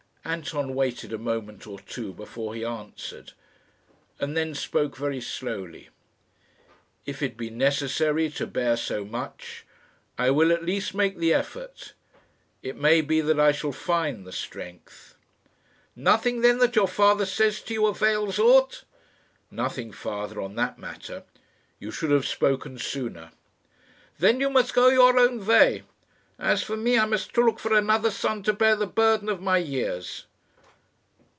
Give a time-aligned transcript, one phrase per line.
[0.23, 3.31] Anton waited a moment or two before he answered,
[4.19, 5.89] and then spoke very slowly.
[7.07, 9.65] "If it be necessary to bear so much,
[10.19, 11.93] I will at least make the effort.
[12.61, 15.15] It may be that I shall find the strength."
[15.95, 18.83] "Nothing then that your father says to you avails aught?"
[19.49, 21.23] "Nothing, father, on that matter.
[21.79, 23.31] You should have spoken sooner."
[24.19, 25.81] "Then you must go your own way.
[26.39, 29.59] As for me, I must look for another son to bear the burden of my
[29.59, 30.25] years."